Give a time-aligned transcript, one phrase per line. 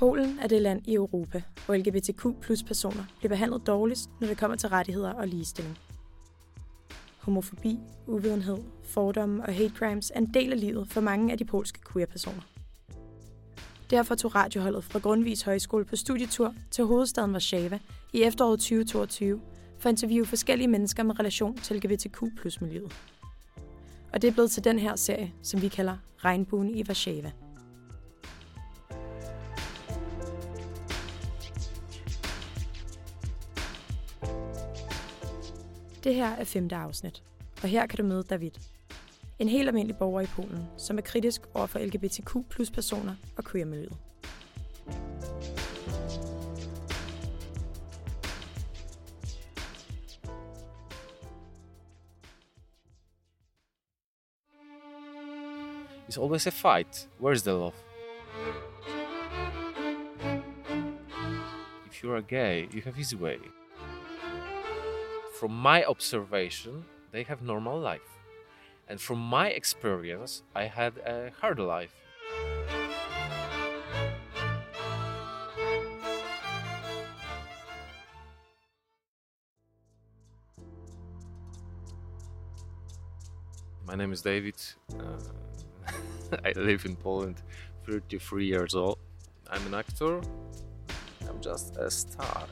[0.00, 4.38] Polen er det land i Europa, hvor LGBTQ plus personer bliver behandlet dårligst, når det
[4.38, 5.78] kommer til rettigheder og ligestilling.
[7.18, 11.44] Homofobi, uvidenhed, fordomme og hate crimes er en del af livet for mange af de
[11.44, 12.42] polske queer-personer.
[13.90, 17.78] Derfor tog radioholdet fra Grundvis Højskole på studietur til hovedstaden Warszawa
[18.12, 19.40] i efteråret 2022
[19.78, 22.92] for at interviewe forskellige mennesker med relation til LGBTQ plus miljøet.
[24.12, 27.30] Og det er blevet til den her serie, som vi kalder Regnbuen i Warszawa.
[36.04, 37.22] Det her er femte afsnit,
[37.62, 38.50] og her kan du møde David.
[39.38, 43.44] En helt almindelig borger i Polen, som er kritisk over for LGBTQ plus personer og
[43.44, 43.96] queer-miljøet.
[56.08, 57.08] It's always a fight.
[57.20, 57.74] Where's the love?
[61.86, 63.38] If you are gay, you have easy way.
[65.40, 68.10] From my observation, they have normal life.
[68.88, 71.94] And from my experience, I had a hard life.
[83.86, 84.56] My name is David.
[84.92, 85.16] Uh,
[86.44, 87.40] I live in Poland,
[87.86, 88.98] 33 years old.
[89.48, 90.20] I'm an actor.
[91.26, 92.46] I'm just a star,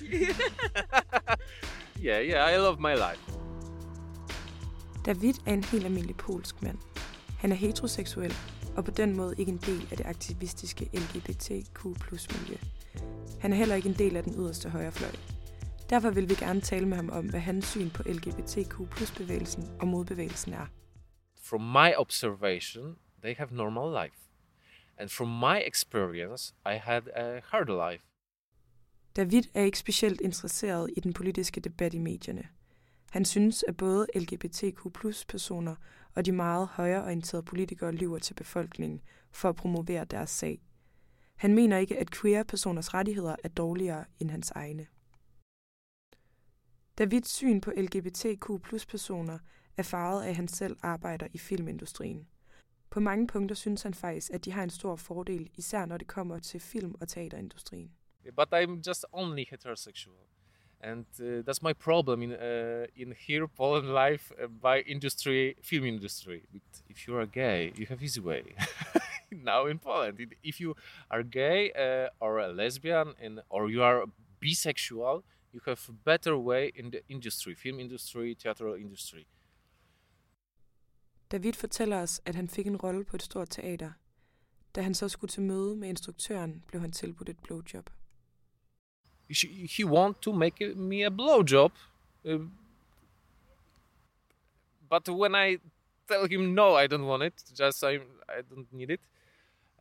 [0.00, 0.30] yeah.
[2.04, 3.22] yeah, yeah, I love my life.
[5.06, 6.78] David er en helt almindelig polsk mand.
[7.38, 8.34] Han er heteroseksuel,
[8.76, 12.56] og på den måde ikke en del af det aktivistiske LGBTQ miljø.
[13.40, 15.10] Han er heller ikke en del af den yderste højrefløj.
[15.90, 18.74] Derfor vil vi gerne tale med ham om, hvad hans syn på LGBTQ
[19.16, 20.66] bevægelsen og modbevægelsen er.
[21.42, 24.16] From my observation, they have normal life.
[24.98, 28.04] And from my experience, I had a hard life.
[29.16, 32.48] David er ikke specielt interesseret i den politiske debat i medierne.
[33.10, 34.78] Han synes, at både LGBTQ
[35.28, 35.74] personer
[36.14, 40.62] og de meget højreorienterede politikere lyver til befolkningen for at promovere deres sag.
[41.36, 44.86] Han mener ikke, at queer-personers rettigheder er dårligere end hans egne.
[46.98, 48.46] Davids syn på LGBTQ
[48.88, 49.38] personer
[49.76, 52.26] er farvet af, at han selv arbejder i filmindustrien.
[52.90, 56.06] På mange punkter synes han faktisk, at de har en stor fordel, især når det
[56.06, 57.90] kommer til film- og teaterindustrien.
[58.34, 60.24] But I'm just only heterosexual.
[60.84, 65.84] and uh, that's my problem in uh, in here Poland life uh, by industry film
[65.84, 66.42] industry.
[66.52, 68.42] But if you are gay, you have easy way.
[69.30, 70.74] now in Poland, if you
[71.10, 74.04] are gay uh, or a lesbian and or you are
[74.40, 79.26] bisexual, you have better way in the industry, film industry, theater industry.
[81.30, 83.92] David fortæller os, at han fik en rolle på et stort teater.
[84.74, 87.90] Da han så skulle til møde med instruktøren, blev han tilbudt et blowjob.
[89.28, 91.70] He want to make me a blowjob.
[92.28, 92.38] Uh,
[94.88, 95.58] but when I
[96.06, 97.34] tell him no, I don't want it.
[97.54, 99.00] Just I I don't need it.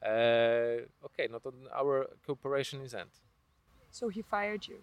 [0.02, 3.10] Uh, okay, not on our cooperation is end.
[3.92, 4.80] So he fired you.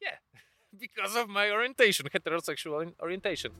[0.00, 0.18] Yeah,
[0.78, 3.52] because of my orientation, heterosexual orientation.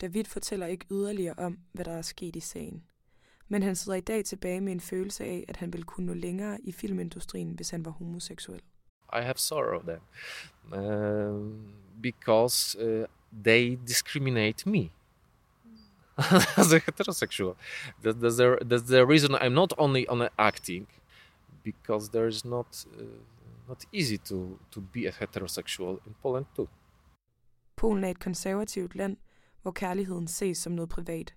[0.00, 2.84] David fortæller ikke yderligere om, hvad der er sket i sagen.
[3.48, 6.14] Men han sidder i dag tilbage med en følelse af, at han ville kunne nå
[6.14, 8.62] længere i filmindustrien, hvis han var homoseksuel.
[9.12, 10.00] I have sorrow then,
[10.72, 11.52] uh,
[12.02, 13.04] because uh,
[13.44, 14.90] they discriminate me
[16.56, 17.54] as a heterosexual.
[18.02, 20.86] That, that's, the, that's the reason I'm not only on acting,
[21.62, 23.04] because there is not uh,
[23.68, 26.68] not easy to to be a heterosexual in Poland too.
[27.76, 29.16] Polen er et konservativt land,
[29.62, 31.34] hvor kærligheden ses som noget privat.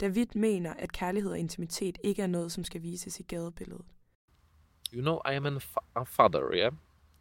[0.00, 3.84] David mener, at kærlighed og intimitet ikke er noget, som skal vises i gadebilledet.
[4.92, 5.46] You know, I am
[5.96, 6.72] a, father, yeah?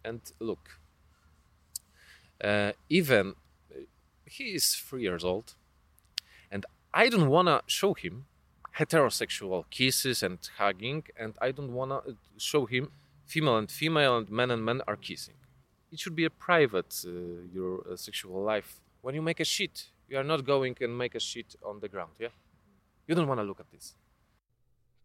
[0.04, 0.80] And look,
[2.44, 3.82] uh, even uh,
[4.26, 5.56] he is three years old,
[6.52, 8.26] and I don't want to show him
[8.80, 12.92] heterosexual kisses and hugging, and I don't want to uh, show him
[13.26, 15.36] female and female and men and men are kissing.
[15.92, 17.12] It should be a private, uh,
[17.54, 18.80] your uh, sexual life.
[19.02, 21.90] When you make a shit, you are not going and make a shit on the
[21.90, 22.30] ground, yeah?
[23.10, 23.98] You don't want to look at this.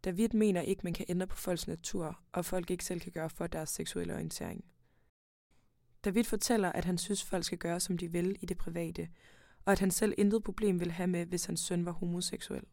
[0.04, 3.30] David mener ikke, man kan ændre på folks natur, og folk ikke selv kan gøre
[3.30, 4.64] for deres seksuelle orientering.
[6.04, 9.08] David fortæller, at han synes, folk skal gøre, som de vil i det private,
[9.64, 12.64] og at han selv intet problem vil have med, hvis hans søn var homoseksuel.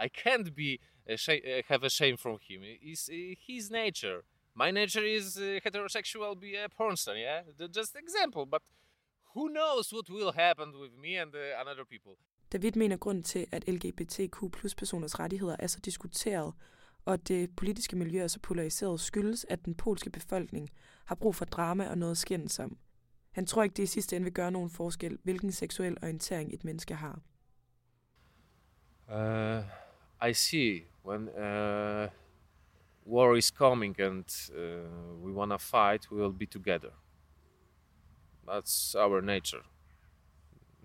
[0.00, 0.78] I can't be
[1.10, 2.62] uh, have a shame from him.
[2.62, 4.22] It's uh, his nature.
[4.54, 7.42] My nature is uh, heterosexual, be a porn star, yeah?
[7.76, 8.62] Just example, but
[9.34, 12.16] who knows what will happen with me and uh, another people.
[12.54, 16.54] David mener grund til, at LGBTQ plus personers rettigheder er så diskuteret,
[17.04, 20.70] og at det politiske miljø er så polariseret, skyldes, at den polske befolkning
[21.04, 22.78] har brug for drama og noget skændes om.
[23.32, 26.64] Han tror ikke, det i sidste ende vil gøre nogen forskel, hvilken seksuel orientering et
[26.64, 27.20] menneske har.
[29.08, 29.64] Uh,
[30.28, 32.08] I see when uh,
[33.06, 36.90] war is coming and uh, we want to fight, we will be together.
[38.48, 39.62] That's our nature.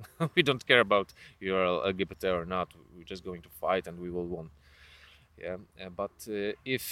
[0.36, 2.68] we don't care about you're LGBT or not.
[2.96, 4.50] We're just going to fight and we will win.
[5.38, 6.84] Yeah, uh, but uh, if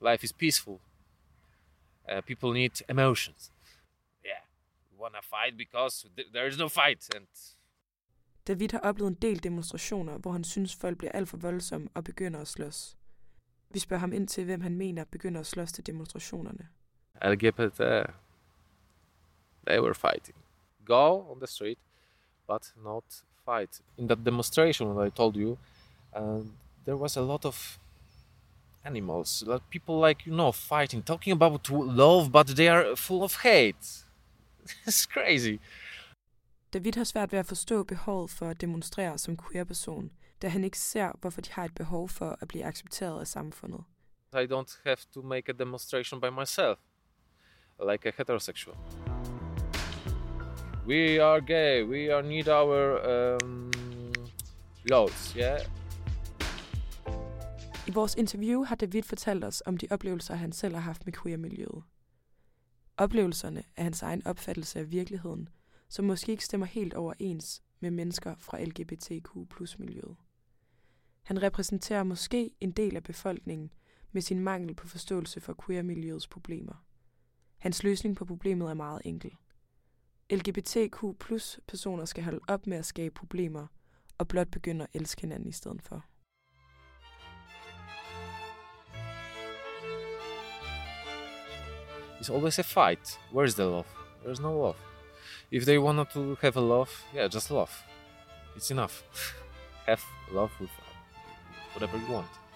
[0.00, 0.80] life is peaceful,
[2.08, 3.50] uh, people need emotions.
[4.24, 4.42] Yeah,
[4.92, 7.08] we want to fight because there is no fight.
[7.16, 7.26] And
[8.46, 12.04] David har oplevet en del demonstrationer, hvor han synes, folk bliver alt for voldsomme og
[12.04, 12.96] begynder at slås.
[13.70, 16.68] Vi spørger ham ind til, hvem han mener begynder at slås til demonstrationerne.
[17.24, 17.80] LGBT,
[19.66, 20.36] they were fighting.
[20.84, 21.78] Go on the street,
[22.50, 23.04] but not
[23.46, 23.80] fight.
[23.96, 25.50] In that demonstration, what I told you,
[26.12, 26.40] uh,
[26.84, 27.78] there was a lot of
[28.84, 33.32] animals, like people like you know fighting, talking about love, but they are full of
[33.44, 33.84] hate.
[34.86, 35.58] it's crazy.
[36.72, 40.10] David har svært ved at forstå behovet for at demonstrere som queer-person,
[40.42, 43.80] da han ikke ser, hvorfor de har et behov for at blive accepteret af samfundet.
[44.32, 46.78] I don't have to make a demonstration by myself,
[47.90, 48.76] like a heterosexual.
[50.86, 51.84] We are gay.
[51.84, 53.00] We are need our
[53.42, 53.72] um,
[54.84, 55.36] laws.
[55.38, 55.60] Yeah.
[57.88, 61.12] I vores interview har David fortalt os om de oplevelser, han selv har haft med
[61.12, 61.82] queer-miljøet.
[62.96, 65.48] Oplevelserne er hans egen opfattelse af virkeligheden,
[65.88, 70.16] som måske ikke stemmer helt overens med mennesker fra LGBTQ-miljøet.
[71.22, 73.70] Han repræsenterer måske en del af befolkningen
[74.12, 76.84] med sin mangel på forståelse for queer-miljøets problemer.
[77.58, 79.36] Hans løsning på problemet er meget enkel.
[80.30, 83.66] LGBTQ plus personer skal holde op med at skabe problemer
[84.18, 86.04] og blot begynde at elske hinanden i stedet for.
[92.20, 93.20] It's always a fight.
[93.32, 93.86] Where's the love?
[94.24, 94.76] There's no love.
[95.50, 97.70] If they wanted to have a love, yeah, just love.
[98.56, 99.02] It's enough.
[99.86, 100.70] have love with
[101.74, 102.49] whatever you want.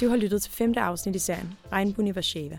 [0.00, 2.58] Du har lyttet til femte afsnit i serien Regnbuen i Warszawa.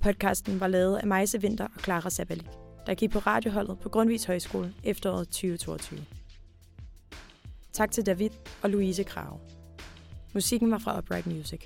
[0.00, 2.46] Podcasten var lavet af Majse Vinter og Clara Sabalik,
[2.86, 6.00] der gik på radioholdet på Grundvis Højskole efteråret 2022.
[7.72, 8.30] Tak til David
[8.62, 9.38] og Louise Krave.
[10.34, 11.60] Musikken var fra Upright Music.